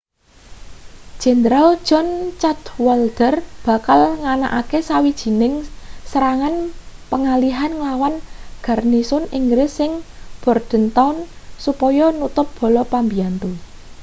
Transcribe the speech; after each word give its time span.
jenderal 1.23 1.67
john 1.87 2.09
cadwalder 2.41 3.35
bakal 3.65 4.01
nganakake 4.21 4.79
sawijining 4.89 5.53
serangan 6.11 6.55
pengalihan 7.11 7.71
nglawan 7.79 8.15
garnisun 8.65 9.23
inggris 9.39 9.73
ing 9.85 9.93
bordentown 10.43 11.15
supaya 11.65 12.05
nutup 12.19 12.47
bala 12.61 12.83
pambiyantu 12.93 13.51